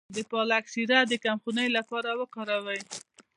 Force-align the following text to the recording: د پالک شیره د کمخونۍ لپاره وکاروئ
د 0.15 0.17
پالک 0.31 0.63
شیره 0.73 0.99
د 1.07 1.13
کمخونۍ 1.25 1.67
لپاره 1.77 2.09
وکاروئ 2.21 2.81